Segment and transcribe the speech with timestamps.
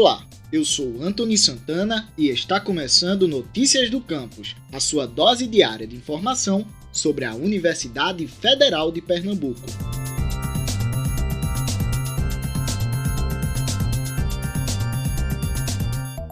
[0.00, 5.88] Olá, eu sou Anthony Santana e está começando Notícias do Campus, a sua dose diária
[5.88, 9.60] de informação sobre a Universidade Federal de Pernambuco.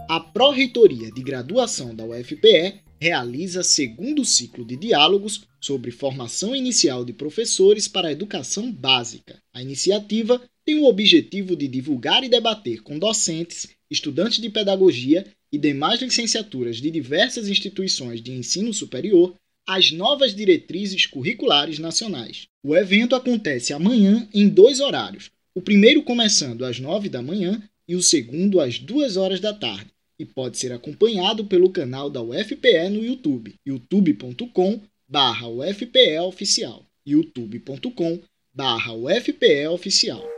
[0.07, 7.11] A Pró-Reitoria de Graduação da UFPE realiza segundo ciclo de diálogos sobre formação inicial de
[7.11, 9.41] professores para a educação básica.
[9.53, 15.57] A iniciativa tem o objetivo de divulgar e debater com docentes, estudantes de pedagogia e
[15.57, 19.33] demais licenciaturas de diversas instituições de ensino superior
[19.65, 22.47] as novas diretrizes curriculares nacionais.
[22.61, 27.95] O evento acontece amanhã em dois horários, o primeiro começando às nove da manhã e
[27.95, 29.87] o segundo às duas horas da tarde,
[30.19, 38.19] e pode ser acompanhado pelo canal da UFPE no YouTube, youtube.com barra UFPE Oficial, youtube.com
[38.53, 40.36] barra UFPE Oficial.